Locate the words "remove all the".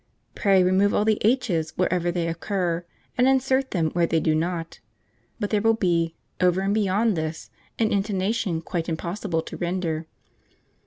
0.63-1.19